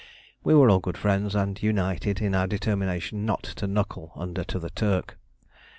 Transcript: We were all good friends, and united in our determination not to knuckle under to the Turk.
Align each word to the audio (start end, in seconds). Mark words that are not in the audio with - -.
We 0.43 0.55
were 0.55 0.71
all 0.71 0.79
good 0.79 0.97
friends, 0.97 1.35
and 1.35 1.61
united 1.61 2.21
in 2.21 2.33
our 2.33 2.47
determination 2.47 3.23
not 3.23 3.43
to 3.43 3.67
knuckle 3.67 4.13
under 4.15 4.43
to 4.45 4.57
the 4.57 4.71
Turk. 4.71 5.19